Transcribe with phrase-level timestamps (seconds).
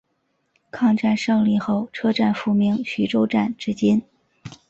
[0.71, 4.01] 抗战胜利后车站复名徐州站至今。